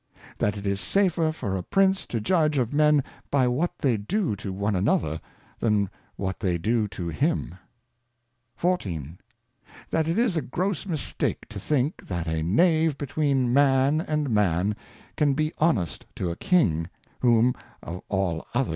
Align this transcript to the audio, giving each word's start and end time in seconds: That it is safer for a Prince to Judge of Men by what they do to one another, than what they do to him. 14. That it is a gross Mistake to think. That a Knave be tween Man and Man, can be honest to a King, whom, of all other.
That 0.39 0.57
it 0.57 0.65
is 0.65 0.81
safer 0.81 1.31
for 1.31 1.55
a 1.55 1.61
Prince 1.61 2.07
to 2.07 2.19
Judge 2.19 2.57
of 2.57 2.73
Men 2.73 3.03
by 3.29 3.47
what 3.47 3.77
they 3.77 3.97
do 3.97 4.35
to 4.37 4.51
one 4.51 4.75
another, 4.75 5.21
than 5.59 5.91
what 6.15 6.39
they 6.39 6.57
do 6.57 6.87
to 6.87 7.09
him. 7.09 7.53
14. 8.55 9.19
That 9.91 10.07
it 10.07 10.17
is 10.17 10.35
a 10.35 10.41
gross 10.41 10.87
Mistake 10.87 11.47
to 11.49 11.59
think. 11.59 12.07
That 12.07 12.25
a 12.27 12.41
Knave 12.41 12.97
be 12.97 13.05
tween 13.05 13.53
Man 13.53 14.01
and 14.01 14.31
Man, 14.31 14.75
can 15.17 15.35
be 15.35 15.53
honest 15.59 16.07
to 16.15 16.31
a 16.31 16.35
King, 16.35 16.89
whom, 17.19 17.53
of 17.83 18.01
all 18.09 18.47
other. 18.55 18.69